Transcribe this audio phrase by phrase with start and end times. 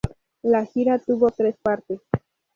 [0.41, 1.99] La gira tuvo tres partes.